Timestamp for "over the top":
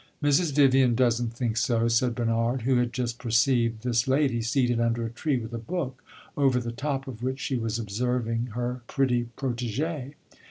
6.35-7.07